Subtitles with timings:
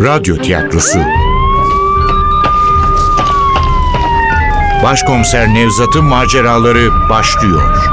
[0.00, 0.98] Radyo Tiyatrosu
[4.82, 7.88] Başkomiser Nevzat'ın maceraları başlıyor.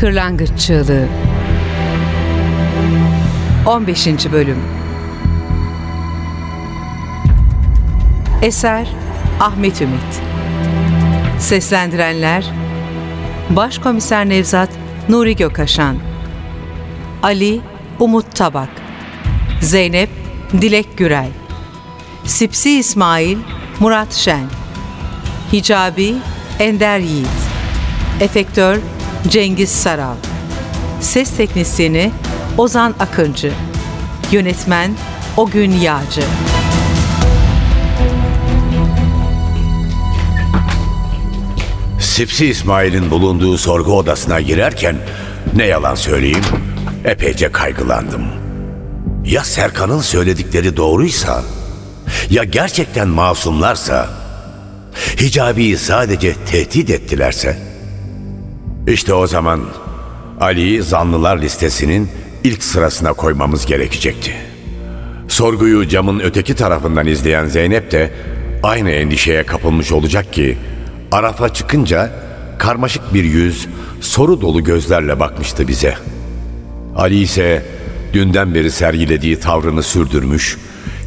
[0.00, 1.06] Kırlangıç Çığlığı
[3.66, 4.06] 15.
[4.32, 4.58] Bölüm
[8.42, 8.88] Eser
[9.40, 10.22] Ahmet Ümit
[11.38, 12.44] Seslendirenler
[13.50, 14.70] Başkomiser Nevzat
[15.08, 16.09] Nuri Gökaşan
[17.22, 17.60] Ali
[17.98, 18.68] Umut Tabak
[19.60, 20.10] Zeynep
[20.52, 21.28] Dilek Gürel
[22.24, 23.38] Sipsi İsmail
[23.80, 24.44] Murat Şen
[25.52, 26.14] Hicabi
[26.58, 27.26] Ender Yiğit
[28.20, 28.78] Efektör
[29.28, 30.14] Cengiz Saral
[31.00, 32.10] Ses Teknisyeni
[32.58, 33.52] Ozan Akıncı
[34.32, 34.90] Yönetmen
[35.36, 36.22] Ogün Yağcı.
[42.00, 44.96] Sipsi İsmail'in bulunduğu sorgu odasına girerken
[45.56, 46.44] ne yalan söyleyeyim
[47.04, 48.22] epeyce kaygılandım.
[49.24, 51.42] Ya Serkan'ın söyledikleri doğruysa
[52.30, 54.08] ya gerçekten masumlarsa
[55.20, 57.58] Hicabi'yi sadece tehdit ettilerse
[58.86, 59.60] işte o zaman
[60.40, 62.08] Ali'yi zanlılar listesinin
[62.44, 64.32] ilk sırasına koymamız gerekecekti.
[65.28, 68.10] Sorguyu camın öteki tarafından izleyen Zeynep de
[68.62, 70.58] aynı endişeye kapılmış olacak ki
[71.12, 72.10] Arafa çıkınca
[72.58, 73.68] karmaşık bir yüz,
[74.00, 75.94] soru dolu gözlerle bakmıştı bize.
[76.96, 77.62] Ali ise
[78.12, 80.58] dünden beri sergilediği tavrını sürdürmüş,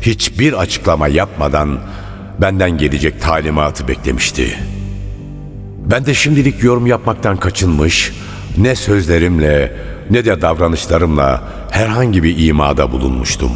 [0.01, 1.79] hiçbir açıklama yapmadan
[2.41, 4.57] benden gelecek talimatı beklemişti.
[5.91, 8.11] Ben de şimdilik yorum yapmaktan kaçınmış,
[8.57, 9.73] ne sözlerimle
[10.09, 13.51] ne de davranışlarımla herhangi bir imada bulunmuştum.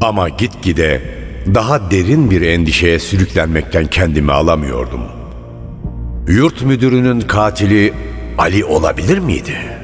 [0.00, 1.02] Ama gitgide
[1.54, 5.00] daha derin bir endişeye sürüklenmekten kendimi alamıyordum.
[6.28, 7.92] Yurt müdürünün katili
[8.38, 9.77] Ali olabilir miydi?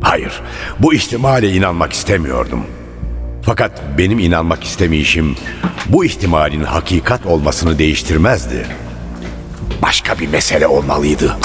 [0.00, 0.40] Hayır,
[0.78, 2.60] bu ihtimale inanmak istemiyordum.
[3.42, 5.36] Fakat benim inanmak istemeyişim
[5.86, 8.66] bu ihtimalin hakikat olmasını değiştirmezdi.
[9.82, 11.36] Başka bir mesele olmalıydı.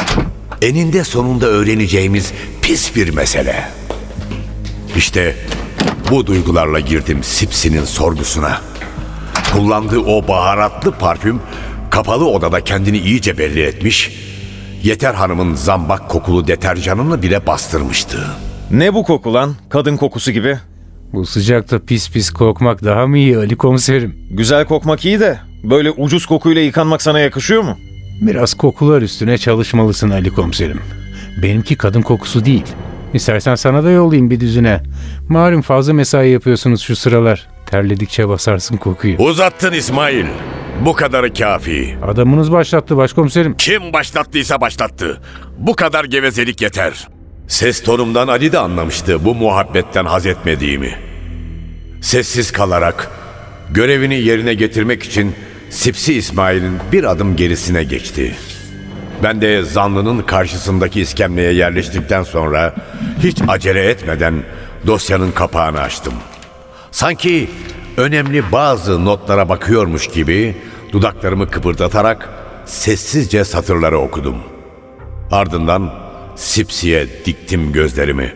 [0.62, 3.70] Eninde sonunda öğreneceğimiz pis bir mesele.
[4.96, 5.36] İşte
[6.12, 8.62] bu duygularla girdim Sipsi'nin sorgusuna.
[9.54, 11.42] Kullandığı o baharatlı parfüm
[11.90, 14.12] kapalı odada kendini iyice belli etmiş,
[14.84, 18.28] Yeter Hanım'ın zambak kokulu deterjanını bile bastırmıştı.
[18.72, 19.56] Ne bu koku lan?
[19.70, 20.58] Kadın kokusu gibi.
[21.14, 24.16] Bu sıcakta pis pis kokmak daha mı iyi Ali komiserim?
[24.32, 27.78] Güzel kokmak iyi de böyle ucuz kokuyla yıkanmak sana yakışıyor mu?
[28.22, 30.80] Biraz kokular üstüne çalışmalısın Ali komiserim.
[31.44, 32.66] Benimki kadın kokusu değil.
[33.14, 34.84] İstersen sana da yollayayım bir düzine.
[35.30, 37.48] Malum fazla mesai yapıyorsunuz şu sıralar.
[37.66, 39.18] Terledikçe basarsın kokuyu.
[39.18, 40.26] Uzattın İsmail.
[40.86, 41.98] Bu kadarı kafi.
[42.04, 43.56] Adamınız başlattı başkomiserim.
[43.58, 45.22] Kim başlattıysa başlattı.
[45.58, 47.08] Bu kadar gevezelik yeter.
[47.52, 50.96] Ses tonumdan Ali de anlamıştı bu muhabbetten haz etmediğimi.
[52.02, 53.12] Sessiz kalarak
[53.70, 55.36] görevini yerine getirmek için
[55.70, 58.36] Sipsi İsmail'in bir adım gerisine geçti.
[59.24, 62.76] Ben de zanlının karşısındaki iskemleye yerleştikten sonra
[63.24, 64.44] hiç acele etmeden
[64.88, 66.14] dosyanın kapağını açtım.
[66.92, 67.50] Sanki
[67.98, 70.56] önemli bazı notlara bakıyormuş gibi
[70.92, 72.30] dudaklarımı kıpırdatarak
[72.66, 74.36] sessizce satırları okudum.
[75.32, 76.01] Ardından
[76.42, 78.34] Sipsi'ye diktim gözlerimi.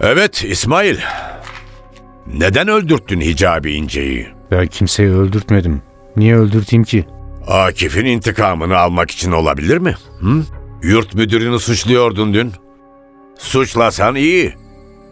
[0.00, 0.96] Evet İsmail.
[2.26, 4.28] Neden öldürttün Hicabi İnce'yi?
[4.50, 5.82] Ben kimseyi öldürtmedim.
[6.16, 7.04] Niye öldürteyim ki?
[7.46, 9.94] Akif'in intikamını almak için olabilir mi?
[10.20, 10.42] Hı?
[10.82, 12.52] Yurt müdürünü suçluyordun dün.
[13.38, 14.54] Suçlasan iyi.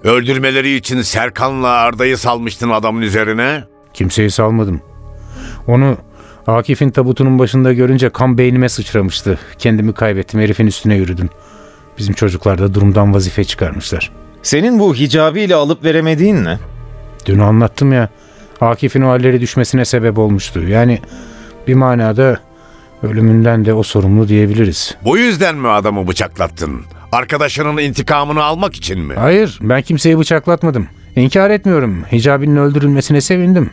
[0.04, 3.64] Öldürmeleri için Serkan'la Arda'yı salmıştın adamın üzerine.
[3.94, 4.80] Kimseyi salmadım.
[5.66, 5.96] Onu
[6.46, 9.38] Akif'in tabutunun başında görünce kan beynime sıçramıştı.
[9.58, 11.30] Kendimi kaybettim herifin üstüne yürüdüm.
[11.98, 14.10] Bizim çocuklar da durumdan vazife çıkarmışlar.
[14.42, 16.58] Senin bu hicabiyle alıp veremediğin ne?
[17.26, 18.08] Dün anlattım ya.
[18.60, 20.62] Akif'in o halleri düşmesine sebep olmuştu.
[20.68, 20.98] Yani
[21.68, 22.40] bir manada
[23.02, 24.94] ölümünden de o sorumlu diyebiliriz.
[25.04, 26.80] Bu yüzden mi adamı bıçaklattın?
[27.12, 29.14] Arkadaşının intikamını almak için mi?
[29.14, 30.86] Hayır, ben kimseyi bıçaklatmadım.
[31.16, 32.04] İnkar etmiyorum.
[32.12, 33.70] Hicabinin öldürülmesine sevindim.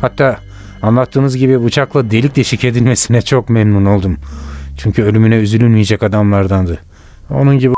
[0.00, 0.38] Hatta
[0.82, 4.16] anlattığınız gibi bıçakla delik deşik edilmesine çok memnun oldum.
[4.78, 6.78] Çünkü ölümüne üzülünmeyecek adamlardandı.
[7.30, 7.74] Onun gibi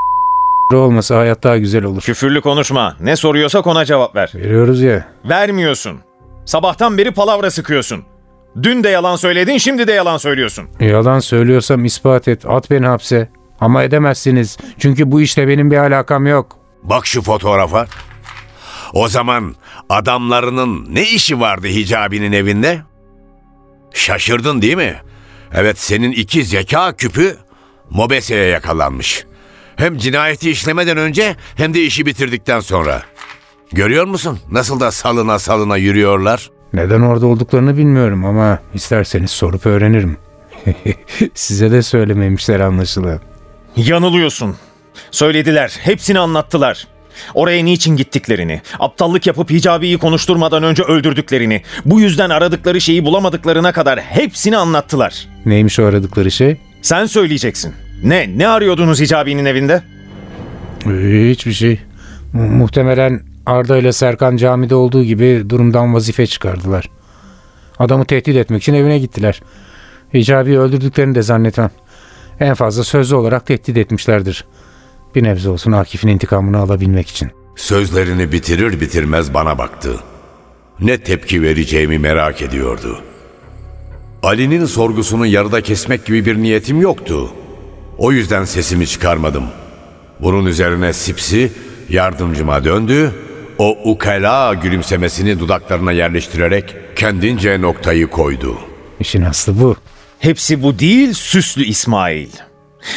[0.74, 2.02] olmasa hayat daha güzel olur.
[2.02, 2.96] Küfürlü konuşma.
[3.00, 4.32] Ne soruyorsak ona cevap ver.
[4.34, 5.08] Veriyoruz ya.
[5.24, 6.00] Vermiyorsun.
[6.44, 8.04] Sabahtan beri palavra sıkıyorsun.
[8.62, 10.68] Dün de yalan söyledin, şimdi de yalan söylüyorsun.
[10.80, 12.46] Yalan söylüyorsam ispat et.
[12.48, 13.28] At beni hapse.
[13.60, 14.58] Ama edemezsiniz.
[14.78, 16.56] Çünkü bu işle benim bir alakam yok.
[16.82, 17.86] Bak şu fotoğrafa.
[18.92, 19.54] O zaman
[19.88, 22.80] adamlarının ne işi vardı Hicabi'nin evinde?
[23.94, 24.96] Şaşırdın değil mi?
[25.54, 27.36] Evet senin iki zeka küpü
[27.90, 29.24] Mobese'ye yakalanmış.
[29.80, 33.02] Hem cinayeti işlemeden önce hem de işi bitirdikten sonra.
[33.72, 34.38] Görüyor musun?
[34.50, 36.50] Nasıl da salına salına yürüyorlar?
[36.72, 40.16] Neden orada olduklarını bilmiyorum ama isterseniz sorup öğrenirim.
[41.34, 43.20] Size de söylememişler anlaşılan.
[43.76, 44.56] Yanılıyorsun.
[45.10, 46.86] Söylediler, hepsini anlattılar.
[47.34, 54.00] Oraya niçin gittiklerini, aptallık yapıp hicabiyi konuşturmadan önce öldürdüklerini, bu yüzden aradıkları şeyi bulamadıklarına kadar
[54.00, 55.28] hepsini anlattılar.
[55.46, 56.56] Neymiş o aradıkları şey?
[56.82, 57.74] Sen söyleyeceksin.
[58.04, 59.82] Ne, ne arıyordunuz hicabinin evinde?
[61.30, 61.80] Hiçbir şey.
[62.32, 66.90] Mu- muhtemelen Arda ile Serkan camide olduğu gibi durumdan vazife çıkardılar.
[67.78, 69.42] Adamı tehdit etmek için evine gittiler.
[70.14, 71.70] Hicabi'yi öldürdüklerini de zannetmem.
[72.40, 74.44] En fazla sözlü olarak tehdit etmişlerdir.
[75.14, 77.30] Bir nebze olsun Akif'in intikamını alabilmek için.
[77.56, 79.90] Sözlerini bitirir bitirmez bana baktı.
[80.80, 82.98] Ne tepki vereceğimi merak ediyordu.
[84.22, 87.30] Ali'nin sorgusunu yarıda kesmek gibi bir niyetim yoktu.
[88.00, 89.44] O yüzden sesimi çıkarmadım.
[90.20, 91.52] Bunun üzerine Sipsi
[91.88, 93.12] yardımcıma döndü.
[93.58, 98.58] O ukala gülümsemesini dudaklarına yerleştirerek kendince noktayı koydu.
[99.00, 99.76] İşin aslı bu.
[100.18, 102.28] Hepsi bu değil, süslü İsmail.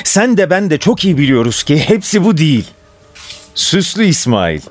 [0.04, 2.68] Sen de ben de çok iyi biliyoruz ki hepsi bu değil.
[3.56, 4.62] Süslü İsmail.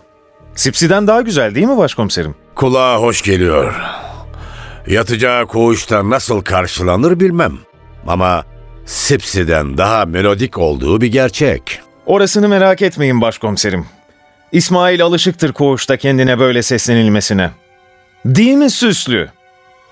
[0.55, 2.35] Sipsi'den daha güzel değil mi başkomiserim?
[2.55, 3.75] Kulağa hoş geliyor.
[4.87, 7.53] Yatacağı koğuşta nasıl karşılanır bilmem.
[8.07, 8.45] Ama
[8.87, 11.81] Sipsi'den daha melodik olduğu bir gerçek.
[12.07, 13.87] Orasını merak etmeyin başkomiserim.
[14.53, 17.51] İsmail alışıktır koğuşta kendine böyle seslenilmesine.
[18.25, 19.29] Değil mi süslü?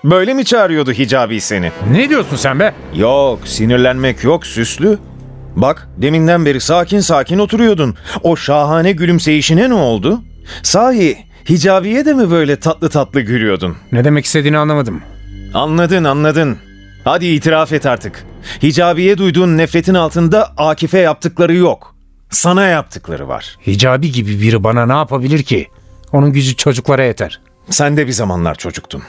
[0.03, 1.71] Böyle mi çağırıyordu hicabi seni?
[1.91, 2.73] Ne diyorsun sen be?
[2.95, 4.99] Yok, sinirlenmek yok süslü.
[5.55, 7.95] Bak, deminden beri sakin sakin oturuyordun.
[8.23, 10.21] O şahane gülümseyişine ne oldu?
[10.63, 11.17] Sahi,
[11.49, 13.77] hicabiye de mi böyle tatlı tatlı gülüyordun?
[13.91, 15.01] Ne demek istediğini anlamadım.
[15.53, 16.57] Anladın, anladın.
[17.03, 18.25] Hadi itiraf et artık.
[18.63, 21.95] Hicabiye duyduğun nefretin altında Akif'e yaptıkları yok.
[22.29, 23.57] Sana yaptıkları var.
[23.67, 25.67] Hicabi gibi biri bana ne yapabilir ki?
[26.11, 27.41] Onun gücü çocuklara yeter.
[27.69, 29.03] Sen de bir zamanlar çocuktun.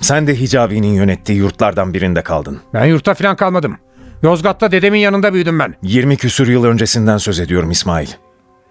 [0.00, 2.60] Sen de Hicabi'nin yönettiği yurtlardan birinde kaldın.
[2.74, 3.78] Ben yurtta falan kalmadım.
[4.22, 5.74] Yozgat'ta dedemin yanında büyüdüm ben.
[5.82, 8.08] 20 küsür yıl öncesinden söz ediyorum İsmail.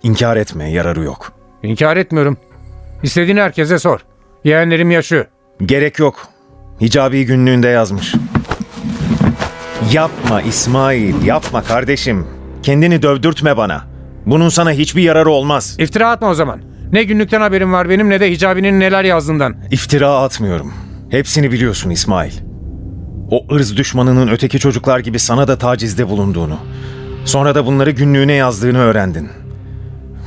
[0.03, 1.31] İnkar etme, yararı yok.
[1.63, 2.37] İnkar etmiyorum.
[3.03, 3.99] İstediğini herkese sor.
[4.43, 5.25] Yeğenlerim yaşıyor.
[5.65, 6.27] Gerek yok.
[6.81, 8.15] Hicabi günlüğünde yazmış.
[9.91, 12.27] Yapma İsmail, yapma kardeşim.
[12.63, 13.81] Kendini dövdürtme bana.
[14.25, 15.75] Bunun sana hiçbir yararı olmaz.
[15.79, 16.61] İftira atma o zaman.
[16.91, 19.55] Ne günlükten haberim var benim ne de Hicabi'nin neler yazdığından.
[19.71, 20.73] İftira atmıyorum.
[21.09, 22.31] Hepsini biliyorsun İsmail.
[23.31, 26.57] O ırz düşmanının öteki çocuklar gibi sana da tacizde bulunduğunu.
[27.25, 29.29] Sonra da bunları günlüğüne yazdığını öğrendin.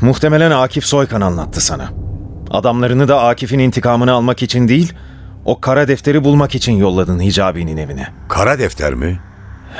[0.00, 1.90] Muhtemelen Akif Soykan anlattı sana.
[2.50, 4.92] Adamlarını da Akif'in intikamını almak için değil,
[5.44, 8.06] o kara defteri bulmak için yolladın Hicabi'nin evine.
[8.28, 9.20] Kara defter mi?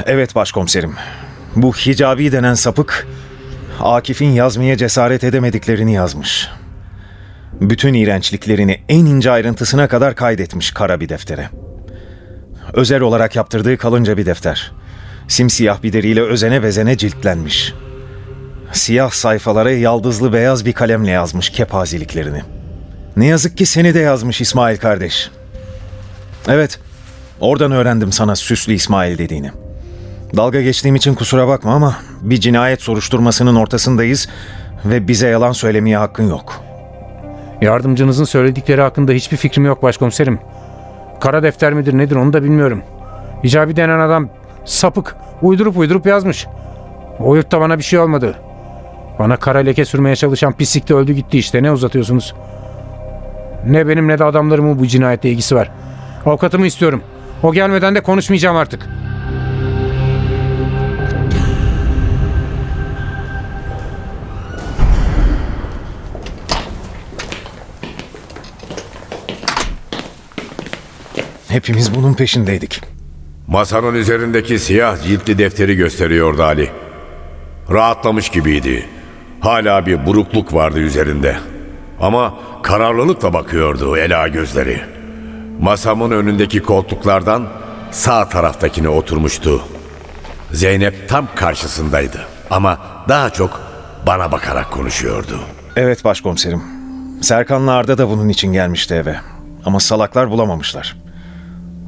[0.06, 0.94] Evet başkomiserim.
[1.56, 3.06] Bu Hicabi denen sapık
[3.81, 6.49] Akif'in yazmaya cesaret edemediklerini yazmış.
[7.61, 11.50] Bütün iğrençliklerini en ince ayrıntısına kadar kaydetmiş kara bir deftere.
[12.73, 14.73] Özel olarak yaptırdığı kalınca bir defter.
[15.29, 17.75] Simsiyah bir deriyle özene bezene ciltlenmiş.
[18.73, 22.43] Siyah sayfalara yaldızlı beyaz bir kalemle yazmış kepazeliklerini.
[23.17, 25.31] Ne yazık ki seni de yazmış İsmail kardeş.
[26.49, 26.79] Evet,
[27.40, 29.50] oradan öğrendim sana süslü İsmail dediğini.
[30.37, 34.29] Dalga geçtiğim için kusura bakma ama bir cinayet soruşturmasının ortasındayız
[34.85, 36.61] ve bize yalan söylemeye hakkın yok.
[37.61, 40.38] Yardımcınızın söyledikleri hakkında hiçbir fikrim yok başkomiserim.
[41.21, 42.83] Kara defter midir nedir onu da bilmiyorum.
[43.45, 44.29] Hicabi denen adam
[44.64, 45.17] sapık.
[45.43, 46.47] Uydurup uydurup yazmış.
[47.21, 48.35] O yurtta bana bir şey olmadı.
[49.19, 52.35] Bana kara leke sürmeye çalışan pislik de öldü gitti işte ne uzatıyorsunuz?
[53.67, 55.71] Ne benim ne de adamlarımın bu cinayette ilgisi var.
[56.26, 57.02] Avukatımı istiyorum.
[57.43, 58.88] O gelmeden de konuşmayacağım artık.
[71.49, 72.83] Hepimiz bunun peşindeydik.
[73.47, 76.71] Masanın üzerindeki siyah ciltli defteri gösteriyordu Ali.
[77.71, 78.87] Rahatlamış gibiydi.
[79.40, 81.37] Hala bir burukluk vardı üzerinde.
[82.00, 84.81] Ama kararlılıkla bakıyordu ela gözleri.
[85.61, 87.49] Masamın önündeki koltuklardan
[87.90, 89.62] sağ taraftakine oturmuştu.
[90.52, 92.78] Zeynep tam karşısındaydı ama
[93.09, 93.61] daha çok
[94.07, 95.40] bana bakarak konuşuyordu.
[95.76, 96.62] Evet başkomiserim.
[97.23, 99.17] Serkan'la Arda da bunun için gelmişti eve.
[99.64, 100.97] Ama salaklar bulamamışlar.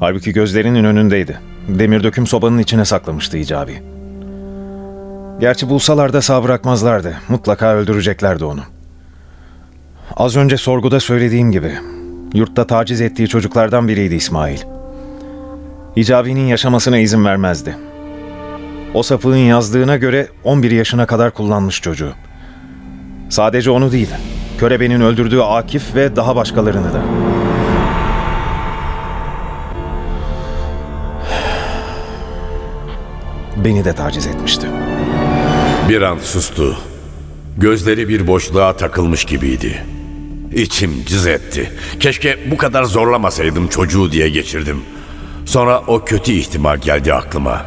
[0.00, 1.40] Halbuki gözlerinin önündeydi.
[1.68, 3.82] Demir döküm sobanın içine saklamıştı Hicabi.
[5.40, 7.16] Gerçi bulsalar da sağ bırakmazlardı.
[7.28, 8.60] Mutlaka öldüreceklerdi onu.
[10.16, 11.72] Az önce sorguda söylediğim gibi
[12.34, 14.58] yurtta taciz ettiği çocuklardan biriydi İsmail.
[15.96, 17.76] Hicabi'nin yaşamasına izin vermezdi.
[18.94, 22.12] O sapığın yazdığına göre 11 yaşına kadar kullanmış çocuğu.
[23.28, 24.10] Sadece onu değil,
[24.58, 27.29] Körebe'nin öldürdüğü Akif ve daha başkalarını da.
[33.64, 34.66] Beni de taciz etmişti.
[35.88, 36.78] Bir an sustu.
[37.56, 39.84] Gözleri bir boşluğa takılmış gibiydi.
[40.54, 41.72] İçim cız etti.
[42.00, 44.82] Keşke bu kadar zorlamasaydım çocuğu diye geçirdim.
[45.44, 47.66] Sonra o kötü ihtimal geldi aklıma.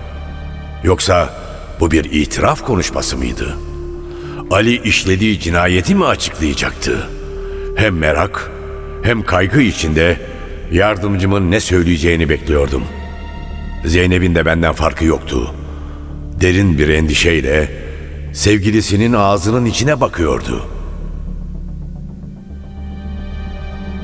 [0.83, 1.29] Yoksa
[1.79, 3.57] bu bir itiraf konuşması mıydı?
[4.51, 7.07] Ali işlediği cinayeti mi açıklayacaktı?
[7.75, 8.51] Hem merak
[9.03, 10.19] hem kaygı içinde
[10.71, 12.83] yardımcımın ne söyleyeceğini bekliyordum.
[13.85, 15.53] Zeynep'in de benden farkı yoktu.
[16.43, 17.71] Derin bir endişeyle
[18.33, 20.65] sevgilisinin ağzının içine bakıyordu.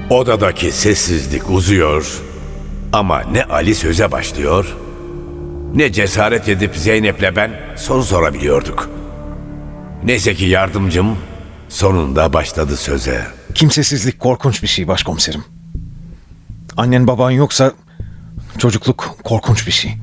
[0.09, 2.21] Odadaki sessizlik uzuyor
[2.93, 4.75] ama ne Ali söze başlıyor
[5.75, 8.89] ne cesaret edip Zeynep'le ben soru sorabiliyorduk.
[10.03, 11.17] Neyse ki yardımcım
[11.69, 13.27] sonunda başladı söze.
[13.53, 15.43] Kimsesizlik korkunç bir şey başkomiserim.
[16.77, 17.73] Annen baban yoksa
[18.57, 19.97] çocukluk korkunç bir şey.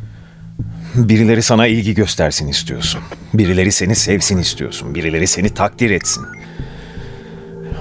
[0.97, 3.00] Birileri sana ilgi göstersin istiyorsun.
[3.35, 4.95] Birileri seni sevsin istiyorsun.
[4.95, 6.25] Birileri seni takdir etsin.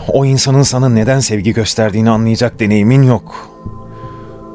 [0.08, 3.50] O insanın sana neden sevgi gösterdiğini anlayacak deneyimin yok.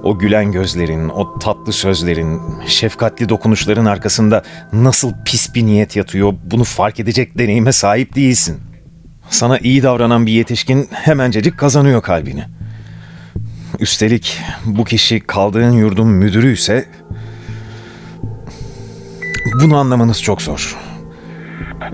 [0.03, 6.65] O gülen gözlerin, o tatlı sözlerin, şefkatli dokunuşların arkasında nasıl pis bir niyet yatıyor bunu
[6.65, 8.61] fark edecek deneyime sahip değilsin.
[9.31, 12.45] Sana iyi davranan bir yetişkin hemencecik kazanıyor kalbini.
[13.79, 16.87] Üstelik bu kişi kaldığın yurdun müdürü ise
[19.61, 20.77] bunu anlamanız çok zor.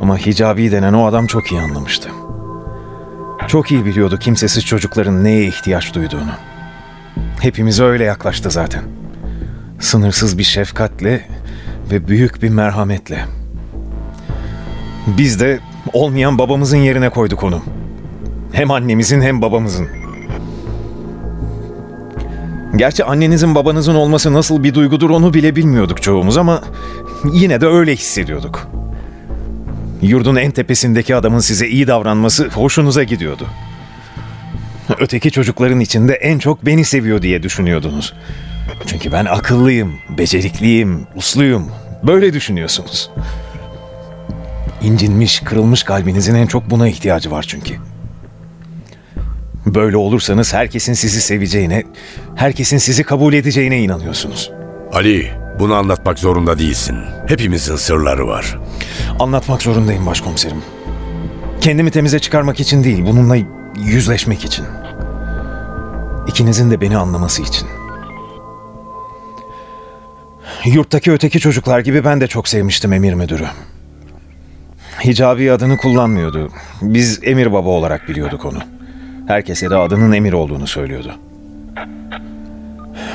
[0.02, 2.08] Ama Hicabi denen o adam çok iyi anlamıştı.
[3.48, 6.30] Çok iyi biliyordu kimsesiz çocukların neye ihtiyaç duyduğunu.
[7.40, 8.82] Hepimize öyle yaklaştı zaten.
[9.80, 11.28] Sınırsız bir şefkatle
[11.90, 13.24] ve büyük bir merhametle.
[15.06, 15.58] Biz de
[15.92, 17.62] olmayan babamızın yerine koyduk onu.
[18.52, 19.88] Hem annemizin hem babamızın.
[22.76, 26.62] Gerçi annenizin babanızın olması nasıl bir duygudur onu bile bilmiyorduk çoğumuz ama
[27.32, 28.68] yine de öyle hissediyorduk.
[30.02, 33.46] Yurdun en tepesindeki adamın size iyi davranması hoşunuza gidiyordu.
[34.98, 38.14] Öteki çocukların içinde en çok beni seviyor diye düşünüyordunuz.
[38.86, 41.70] Çünkü ben akıllıyım, becerikliyim, usluyum.
[42.02, 43.10] Böyle düşünüyorsunuz.
[44.82, 47.74] İncinmiş, kırılmış kalbinizin en çok buna ihtiyacı var çünkü.
[49.66, 51.84] Böyle olursanız herkesin sizi seveceğine,
[52.34, 54.50] herkesin sizi kabul edeceğine inanıyorsunuz.
[54.92, 56.96] Ali, bunu anlatmak zorunda değilsin.
[57.28, 58.58] Hepimizin sırları var.
[59.20, 60.62] Anlatmak zorundayım başkomiserim.
[61.60, 63.36] Kendimi temize çıkarmak için değil, bununla
[63.76, 64.64] yüzleşmek için.
[66.28, 67.68] İkinizin de beni anlaması için.
[70.64, 73.46] Yurttaki öteki çocuklar gibi ben de çok sevmiştim emir müdürü.
[75.04, 76.50] Hicabi adını kullanmıyordu.
[76.82, 78.58] Biz emir baba olarak biliyorduk onu.
[79.26, 81.14] Herkese de adının emir olduğunu söylüyordu.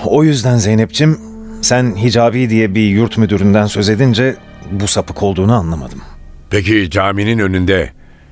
[0.06, 1.18] O yüzden Zeynep'cim
[1.62, 4.36] sen Hicabi diye bir yurt müdüründen söz edince
[4.72, 6.02] bu sapık olduğunu anlamadım.
[6.50, 7.90] Peki caminin önünde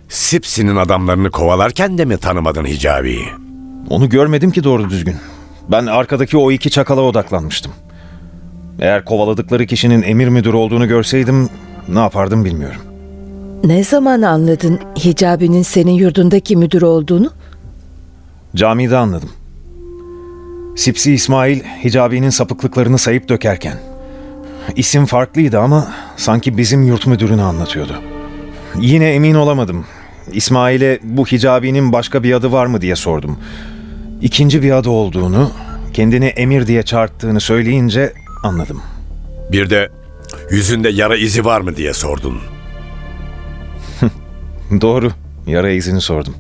[0.10, 3.26] Sipsi'nin adamlarını kovalarken de mi tanımadın Hicabi'yi?
[3.90, 5.16] Onu görmedim ki doğru düzgün.
[5.72, 7.72] Ben arkadaki o iki çakala odaklanmıştım.
[8.80, 11.50] Eğer kovaladıkları kişinin emir müdürü olduğunu görseydim
[11.88, 12.82] ne yapardım bilmiyorum.
[13.64, 17.32] Ne zaman anladın Hicabi'nin senin yurdundaki müdür olduğunu?
[18.56, 19.30] Camide anladım.
[20.76, 23.78] Sipsi İsmail Hicabi'nin sapıklıklarını sayıp dökerken.
[24.76, 25.88] İsim farklıydı ama
[26.18, 28.02] sanki bizim yurt müdürünü anlatıyordu.
[28.80, 29.86] Yine emin olamadım.
[30.32, 33.40] İsmail'e bu Hicabi'nin başka bir adı var mı diye sordum.
[34.22, 35.52] İkinci bir adı olduğunu,
[35.94, 38.14] kendini emir diye çağırttığını söyleyince
[38.44, 38.82] anladım.
[39.52, 39.90] Bir de
[40.52, 42.38] yüzünde yara izi var mı diye sordun.
[44.82, 45.12] Doğru,
[45.48, 46.36] yara izini sordum.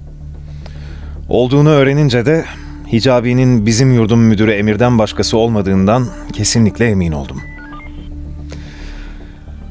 [1.30, 2.46] Olduğunu öğrenince de
[2.92, 7.42] Hicabi'nin bizim yurdun müdürü Emir'den başkası olmadığından kesinlikle emin oldum.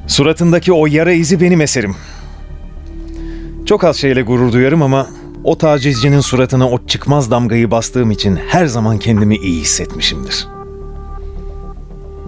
[0.07, 1.97] Suratındaki o yara izi benim eserim.
[3.67, 5.07] Çok az şeyle gurur duyarım ama
[5.45, 10.49] o tacizcinin suratına o çıkmaz damgayı bastığım için her zaman kendimi iyi hissetmişimdir.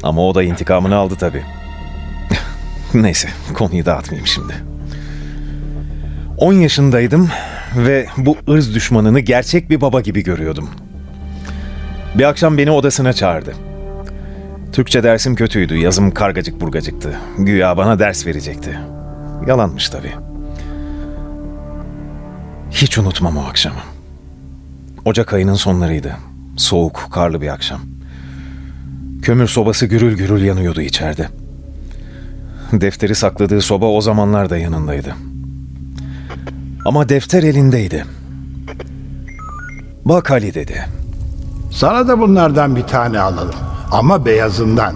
[0.03, 1.43] Ama o da intikamını aldı tabii.
[2.95, 4.53] Neyse, konuyu dağıtmayayım şimdi.
[6.37, 7.29] 10 yaşındaydım
[7.77, 10.71] ve bu ırz düşmanını gerçek bir baba gibi görüyordum.
[12.15, 13.55] Bir akşam beni odasına çağırdı.
[14.73, 17.19] Türkçe dersim kötüydü, yazım kargacık burgacıktı.
[17.39, 18.79] Güya bana ders verecekti.
[19.47, 20.12] Yalanmış tabii.
[22.71, 23.81] Hiç unutmam o akşamı.
[25.05, 26.17] Ocak ayının sonlarıydı.
[26.57, 27.81] Soğuk, karlı bir akşam.
[29.23, 31.29] Kömür sobası gürül gürül yanıyordu içeride.
[32.73, 35.15] Defteri sakladığı soba o zamanlar da yanındaydı.
[36.85, 38.05] Ama defter elindeydi.
[40.05, 40.87] Bak Ali dedi.
[41.71, 43.55] Sana da bunlardan bir tane alalım.
[43.91, 44.95] Ama beyazından.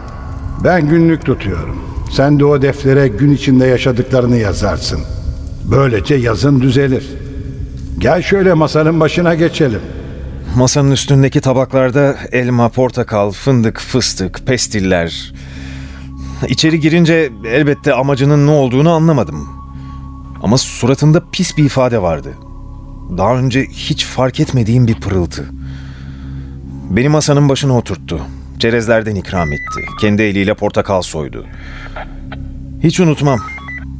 [0.64, 1.76] Ben günlük tutuyorum.
[2.11, 5.00] Sen de o deftere gün içinde yaşadıklarını yazarsın.
[5.64, 7.11] Böylece yazın düzelir.
[7.99, 9.81] Gel şöyle masanın başına geçelim.
[10.57, 15.33] Masanın üstündeki tabaklarda elma, portakal, fındık, fıstık, pestiller.
[16.49, 19.63] İçeri girince elbette amacının ne olduğunu anlamadım.
[20.45, 22.35] Ama suratında pis bir ifade vardı.
[23.19, 25.45] Daha önce hiç fark etmediğim bir pırıltı.
[26.91, 28.21] Beni masanın başına oturttu.
[28.59, 29.81] Çerezlerden ikram etti.
[30.01, 31.47] Kendi eliyle portakal soydu.
[32.83, 33.41] Hiç unutmam.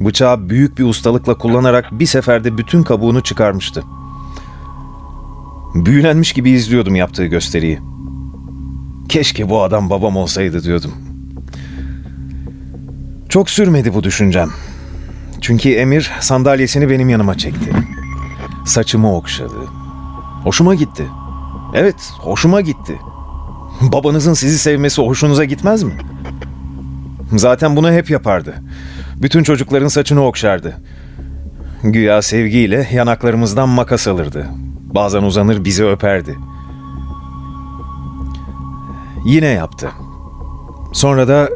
[0.01, 3.85] Bıçağı büyük bir ustalıkla kullanarak bir seferde bütün kabuğunu çıkarmıştı.
[5.75, 7.81] Büyülenmiş gibi izliyordum yaptığı gösteriyi.
[9.09, 10.93] Keşke bu adam babam olsaydı diyordum.
[13.29, 14.51] Çok sürmedi bu düşüncem.
[15.45, 17.73] Çünkü Emir sandalyesini benim yanıma çekti.
[18.65, 19.55] Saçımı okşadı.
[20.45, 21.07] Hoşuma gitti.
[21.75, 22.99] Evet, hoşuma gitti.
[23.81, 25.93] Babanızın sizi sevmesi hoşunuza gitmez mi?
[27.37, 28.55] Zaten bunu hep yapardı.
[29.23, 30.77] Bütün çocukların saçını okşardı.
[31.83, 34.49] Güya sevgiyle yanaklarımızdan makas alırdı.
[34.95, 36.39] Bazen uzanır bizi öperdi.
[39.25, 39.91] Yine yaptı.
[40.93, 41.49] Sonra da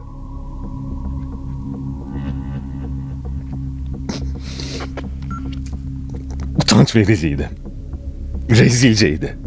[6.69, 7.51] utanç vericiydi.
[8.51, 9.39] Rezilceydi.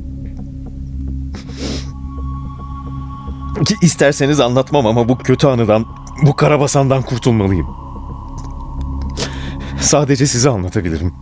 [3.66, 5.86] Ki isterseniz anlatmam ama bu kötü anıdan,
[6.24, 7.68] bu karabasandan kurtulmalıyım.
[9.82, 11.14] Sadece size anlatabilirim.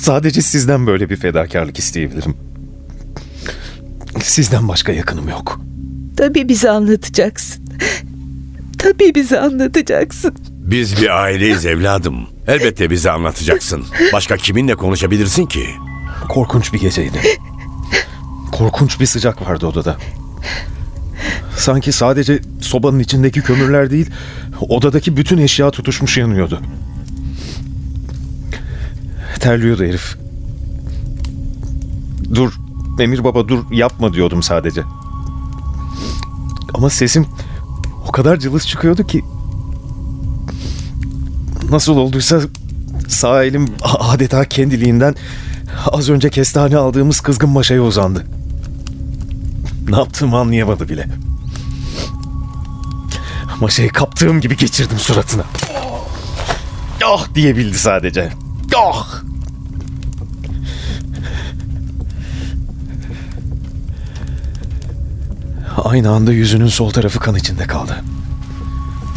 [0.00, 2.34] Sadece sizden böyle bir fedakarlık isteyebilirim.
[4.22, 5.60] Sizden başka yakınım yok.
[6.16, 7.64] Tabii bize anlatacaksın.
[8.78, 10.34] Tabii bize anlatacaksın.
[10.70, 12.26] Biz bir aileyiz evladım.
[12.46, 13.84] Elbette bize anlatacaksın.
[14.12, 15.70] Başka kiminle konuşabilirsin ki?
[16.28, 17.20] Korkunç bir geceydi.
[18.52, 19.96] Korkunç bir sıcak vardı odada.
[21.56, 24.10] Sanki sadece sobanın içindeki kömürler değil,
[24.68, 26.60] odadaki bütün eşya tutuşmuş yanıyordu.
[29.40, 30.16] Terliyordu herif.
[32.34, 32.52] Dur,
[33.00, 34.82] Emir baba dur yapma diyordum sadece.
[36.74, 37.26] Ama sesim
[38.08, 39.22] o kadar cılız çıkıyordu ki
[41.70, 42.40] nasıl olduysa
[43.08, 45.14] sağ elim adeta kendiliğinden
[45.86, 48.26] az önce kestane aldığımız kızgın maşaya uzandı.
[49.88, 51.06] Ne yaptığımı anlayamadı bile.
[53.60, 55.44] Maşayı kaptığım gibi geçirdim suratına.
[57.04, 58.32] Ah diyebildi sadece.
[58.76, 59.22] Ah!
[65.84, 68.02] Aynı anda yüzünün sol tarafı kan içinde kaldı.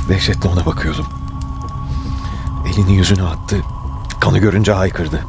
[0.10, 1.21] Dehşetle ona bakıyordum.
[2.74, 3.56] Elini yüzüne attı.
[4.20, 5.26] Kanı görünce haykırdı.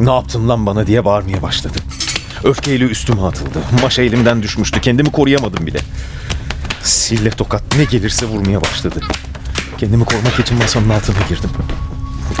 [0.00, 1.78] Ne yaptın lan bana diye bağırmaya başladı.
[2.44, 3.58] Öfkeyle üstüme atıldı.
[3.82, 4.80] Maşa elimden düşmüştü.
[4.80, 5.78] Kendimi koruyamadım bile.
[6.82, 9.00] Sille tokat ne gelirse vurmaya başladı.
[9.78, 11.50] Kendimi korumak için masanın altına girdim.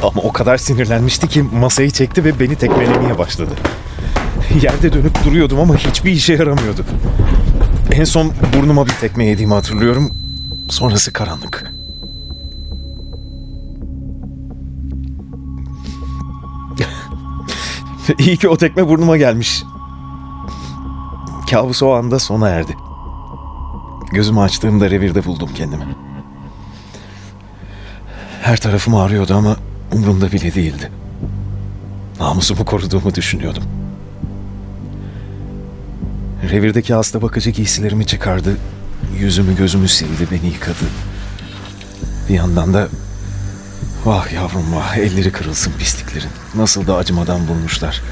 [0.02, 3.54] Ama o kadar sinirlenmişti ki masayı çekti ve beni tekmelemeye başladı.
[4.62, 6.84] Yerde dönüp duruyordum ama hiçbir işe yaramıyordu.
[7.92, 10.10] En son burnuma bir tekme yediğimi hatırlıyorum.
[10.68, 11.75] Sonrası karanlık.
[18.18, 19.64] İyi ki o tekme burnuma gelmiş.
[21.50, 22.76] Kabus o anda sona erdi.
[24.12, 25.84] Gözümü açtığımda revirde buldum kendimi.
[28.42, 29.56] Her tarafım ağrıyordu ama
[29.92, 30.90] umurumda bile değildi.
[32.20, 33.62] Namusumu koruduğumu düşünüyordum.
[36.50, 38.56] Revirdeki hasta bakıcı giysilerimi çıkardı.
[39.18, 40.84] Yüzümü gözümü sildi, beni yıkadı.
[42.28, 42.88] Bir yandan da
[44.04, 46.30] vah yavrum vah elleri kırılsın pisliklerin.
[46.54, 48.02] Nasıl da acımadan bulmuşlar.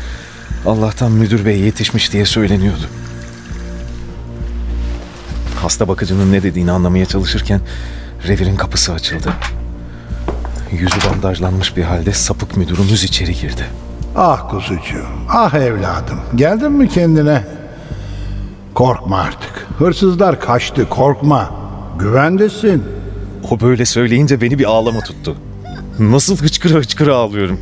[0.66, 2.88] Allah'tan müdür bey yetişmiş diye söyleniyordu.
[5.62, 7.61] Hasta bakıcının ne dediğini anlamaya çalışırken
[8.29, 9.33] revirin kapısı açıldı.
[10.73, 13.66] Yüzü bandajlanmış bir halde sapık müdürümüz içeri girdi.
[14.16, 16.20] Ah kuzucuğum, ah evladım.
[16.35, 17.44] Geldin mi kendine?
[18.75, 19.66] Korkma artık.
[19.79, 21.51] Hırsızlar kaçtı, korkma.
[21.99, 22.85] Güvendesin.
[23.51, 25.37] O böyle söyleyince beni bir ağlama tuttu.
[25.98, 27.61] Nasıl hıçkıra hıçkıra ağlıyorum.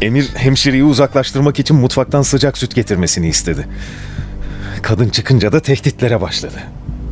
[0.00, 3.68] Emir hemşireyi uzaklaştırmak için mutfaktan sıcak süt getirmesini istedi.
[4.82, 6.58] Kadın çıkınca da tehditlere başladı.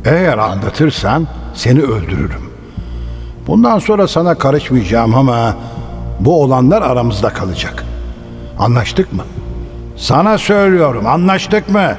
[0.05, 2.51] Eğer anlatırsan seni öldürürüm.
[3.47, 5.57] Bundan sonra sana karışmayacağım ama
[6.19, 7.83] bu olanlar aramızda kalacak.
[8.59, 9.23] Anlaştık mı?
[9.97, 11.95] Sana söylüyorum, anlaştık mı?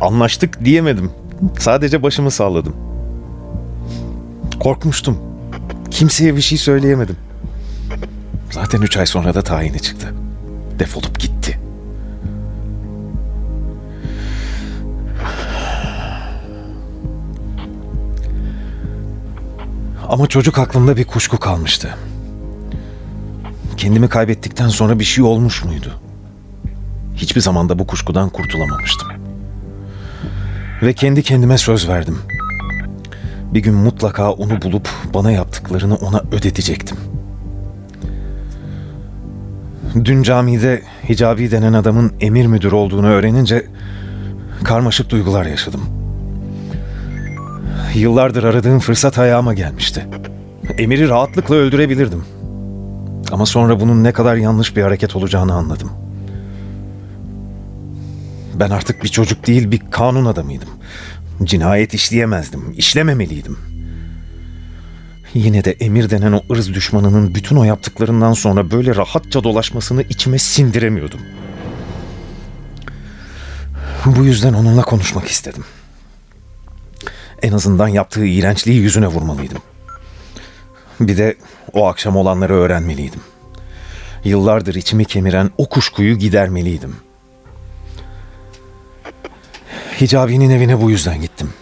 [0.00, 1.10] Anlaştık diyemedim.
[1.58, 2.76] Sadece başımı salladım.
[4.60, 5.27] Korkmuştum.
[5.90, 7.16] Kimseye bir şey söyleyemedim.
[8.50, 10.14] Zaten üç ay sonra da tayini çıktı.
[10.78, 11.58] Defolup gitti.
[20.08, 21.96] Ama çocuk aklımda bir kuşku kalmıştı.
[23.76, 26.00] Kendimi kaybettikten sonra bir şey olmuş muydu?
[27.16, 29.08] Hiçbir zaman da bu kuşkudan kurtulamamıştım.
[30.82, 32.18] Ve kendi kendime söz verdim.
[33.54, 36.96] Bir gün mutlaka onu bulup bana yaptıklarını ona ödetecektim.
[40.04, 43.66] Dün camide Hicabi denen adamın emir müdür olduğunu öğrenince
[44.64, 45.80] karmaşık duygular yaşadım.
[47.94, 50.06] Yıllardır aradığım fırsat ayağıma gelmişti.
[50.78, 52.24] Emir'i rahatlıkla öldürebilirdim.
[53.32, 55.90] Ama sonra bunun ne kadar yanlış bir hareket olacağını anladım.
[58.54, 60.68] Ben artık bir çocuk değil bir kanun adamıydım.
[61.44, 63.58] Cinayet işleyemezdim, işlememeliydim.
[65.34, 70.38] Yine de Emir denen o ırz düşmanının bütün o yaptıklarından sonra böyle rahatça dolaşmasını içime
[70.38, 71.20] sindiremiyordum.
[74.06, 75.64] Bu yüzden onunla konuşmak istedim.
[77.42, 79.58] En azından yaptığı iğrençliği yüzüne vurmalıydım.
[81.00, 81.36] Bir de
[81.72, 83.20] o akşam olanları öğrenmeliydim.
[84.24, 86.96] Yıllardır içimi kemiren o kuşkuyu gidermeliydim.
[90.00, 91.52] Hicabi'nin evine bu yüzden gittim.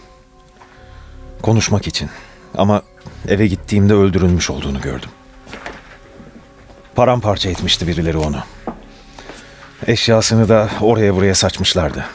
[1.41, 2.09] Konuşmak için.
[2.57, 2.81] Ama
[3.27, 5.09] eve gittiğimde öldürülmüş olduğunu gördüm.
[6.95, 8.37] Paramparça etmişti birileri onu.
[9.87, 12.05] Eşyasını da oraya buraya saçmışlardı.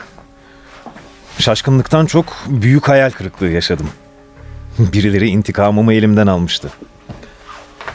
[1.39, 3.91] Şaşkınlıktan çok büyük hayal kırıklığı yaşadım.
[4.79, 6.71] Birileri intikamımı elimden almıştı.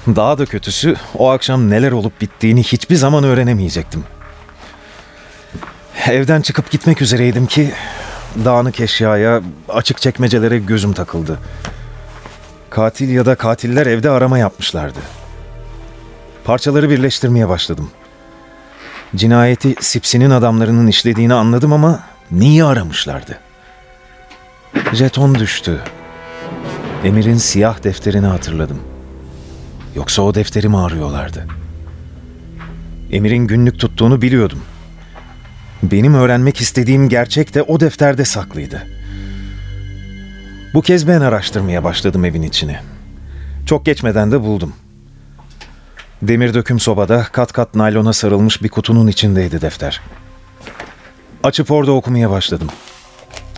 [0.07, 4.03] Daha da kötüsü o akşam neler olup bittiğini hiçbir zaman öğrenemeyecektim.
[6.07, 7.73] Evden çıkıp gitmek üzereydim ki
[8.45, 11.39] dağınık eşyaya, açık çekmecelere gözüm takıldı.
[12.69, 14.99] Katil ya da katiller evde arama yapmışlardı.
[16.43, 17.89] Parçaları birleştirmeye başladım.
[19.15, 23.39] Cinayeti Sipsi'nin adamlarının işlediğini anladım ama niye aramışlardı?
[24.93, 25.79] Jeton düştü.
[27.03, 28.79] Emir'in siyah defterini hatırladım.
[29.95, 31.47] Yoksa o defteri mi arıyorlardı?
[33.11, 34.61] Emir'in günlük tuttuğunu biliyordum.
[35.83, 38.87] Benim öğrenmek istediğim gerçek de o defterde saklıydı.
[40.73, 42.77] Bu kez ben araştırmaya başladım evin içini.
[43.65, 44.73] Çok geçmeden de buldum.
[46.21, 50.01] Demir döküm sobada kat kat naylona sarılmış bir kutunun içindeydi defter.
[51.43, 52.67] Açıp orada okumaya başladım.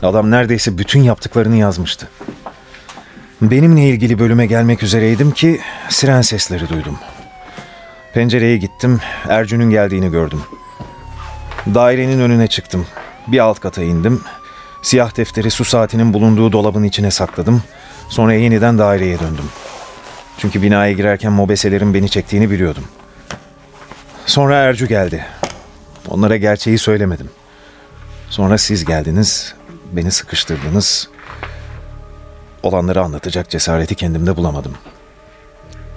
[0.03, 2.07] Adam neredeyse bütün yaptıklarını yazmıştı.
[3.41, 6.99] Benimle ilgili bölüme gelmek üzereydim ki siren sesleri duydum.
[8.13, 10.41] Pencereye gittim, Ercün'ün geldiğini gördüm.
[11.65, 12.87] Dairenin önüne çıktım.
[13.27, 14.21] Bir alt kata indim.
[14.81, 17.63] Siyah defteri su saatinin bulunduğu dolabın içine sakladım.
[18.09, 19.45] Sonra yeniden daireye döndüm.
[20.37, 22.83] Çünkü binaya girerken mobeselerin beni çektiğini biliyordum.
[24.25, 25.25] Sonra Ercü geldi.
[26.07, 27.29] Onlara gerçeği söylemedim.
[28.29, 29.55] Sonra siz geldiniz,
[29.91, 31.09] beni sıkıştırdınız.
[32.63, 34.73] Olanları anlatacak cesareti kendimde bulamadım.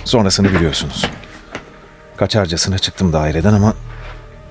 [0.04, 1.06] Sonrasını biliyorsunuz.
[2.16, 3.74] Kaçarcasına çıktım daireden ama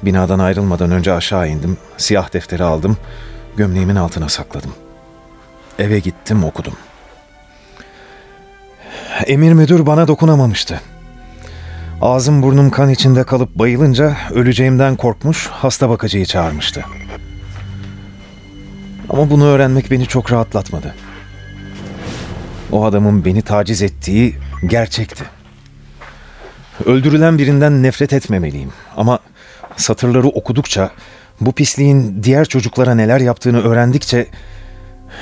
[0.04, 1.78] binadan ayrılmadan önce aşağı indim.
[1.98, 2.98] Siyah defteri aldım,
[3.58, 4.72] gömleğimin altına sakladım.
[5.80, 6.74] Eve gittim, okudum.
[9.26, 10.82] Emir müdür bana dokunamamıştı.
[12.02, 16.86] Ağzım burnum kan içinde kalıp bayılınca öleceğimden korkmuş, hasta bakıcıyı çağırmıştı.
[19.10, 20.96] Ama bunu öğrenmek beni çok rahatlatmadı.
[22.72, 24.36] O adamın beni taciz ettiği
[24.68, 25.24] gerçekti.
[26.86, 29.20] Öldürülen birinden nefret etmemeliyim ama
[29.78, 30.92] satırları okudukça,
[31.42, 34.28] bu pisliğin diğer çocuklara neler yaptığını öğrendikçe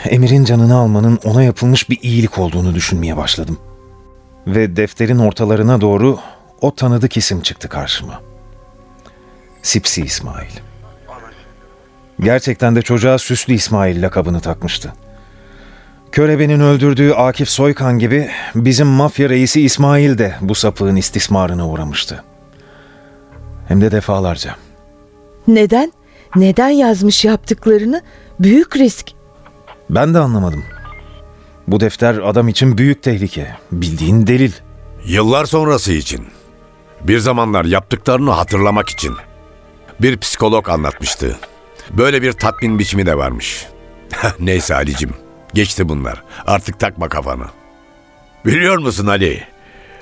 [0.06, 3.60] Emir'in canını almanın ona yapılmış bir iyilik olduğunu düşünmeye başladım.
[4.48, 6.20] Ve defterin ortalarına doğru
[6.62, 8.22] o tanıdık isim çıktı karşıma.
[9.62, 10.52] Sipsi İsmail.
[12.20, 14.94] Gerçekten de çocuğa Süslü İsmail lakabını takmıştı.
[16.12, 22.24] Körebe'nin öldürdüğü Akif Soykan gibi bizim mafya reisi İsmail de bu sapığın istismarına uğramıştı.
[23.70, 24.56] Hem de defalarca.
[25.48, 25.92] Neden?
[26.36, 28.02] Neden yazmış yaptıklarını?
[28.40, 29.08] Büyük risk.
[29.90, 30.64] Ben de anlamadım.
[31.68, 33.56] Bu defter adam için büyük tehlike.
[33.72, 34.52] Bildiğin delil.
[35.06, 36.28] Yıllar sonrası için.
[37.04, 39.16] Bir zamanlar yaptıklarını hatırlamak için.
[40.02, 41.40] Bir psikolog anlatmıştı.
[41.90, 43.68] Böyle bir tatmin biçimi de varmış.
[44.40, 45.14] Neyse Ali'cim.
[45.54, 46.24] Geçti bunlar.
[46.48, 47.46] Artık takma kafanı.
[48.46, 49.44] Biliyor musun Ali?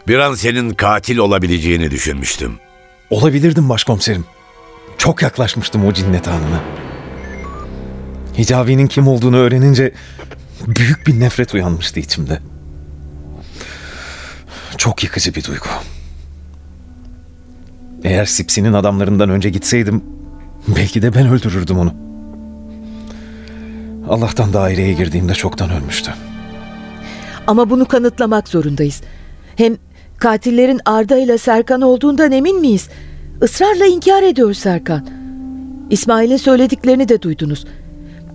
[0.07, 2.59] Bir an senin katil olabileceğini düşünmüştüm.
[3.09, 4.25] Olabilirdim başkomiserim.
[4.97, 6.61] Çok yaklaşmıştım o cinnet anına.
[8.37, 9.93] Hicabi'nin kim olduğunu öğrenince
[10.67, 12.39] büyük bir nefret uyanmıştı içimde.
[14.77, 15.65] çok yıkıcı bir duygu.
[18.03, 20.03] Eğer Sipsi'nin adamlarından önce gitseydim
[20.67, 21.93] belki de ben öldürürdüm onu.
[24.09, 26.13] Allah'tan daireye girdiğimde çoktan ölmüştü.
[27.47, 29.01] Ama bunu kanıtlamak zorundayız.
[29.55, 29.77] Hem
[30.17, 32.89] katillerin Arda ile Serkan olduğundan emin miyiz?
[33.43, 35.07] Israrla inkar ediyor Serkan.
[35.89, 37.65] İsmail'in söylediklerini de duydunuz.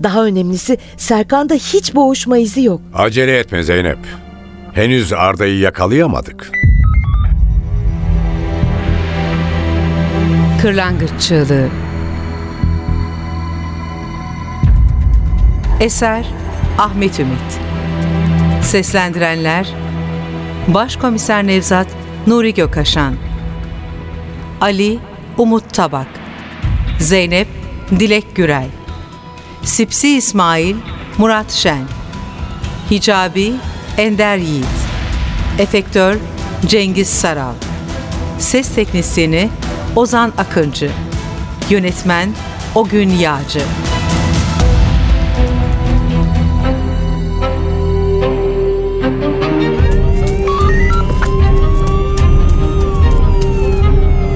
[0.03, 2.81] Daha önemlisi Serkan'da hiç boğuşma izi yok.
[2.95, 3.99] Acele etme Zeynep.
[4.73, 6.51] Henüz Arda'yı yakalayamadık.
[10.63, 11.69] Kırlangıç Çığlığı
[15.81, 16.27] Eser
[16.79, 17.61] Ahmet Ümit
[18.63, 19.75] Seslendirenler
[20.69, 21.87] Başkomiser Nevzat
[22.27, 23.15] Nuri Gökaşan
[24.61, 24.99] Ali
[25.39, 26.07] Umut Tabak.
[26.99, 27.49] Zeynep
[27.91, 28.69] Dilek Gürel
[29.63, 30.77] Sipsi İsmail
[31.19, 31.83] Murat Şen.
[32.91, 33.53] Hicabi
[33.99, 34.65] Ender Yiğit.
[35.59, 36.17] Efektör
[36.67, 37.55] Cengiz Saral.
[38.39, 39.49] Ses Teknisyeni
[39.97, 40.91] Ozan Akıncı.
[41.71, 42.35] Yönetmen
[42.75, 43.63] Ogün Yağcı